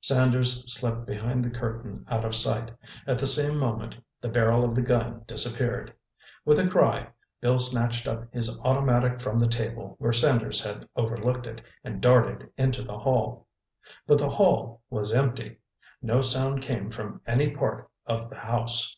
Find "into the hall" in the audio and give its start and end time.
12.56-13.48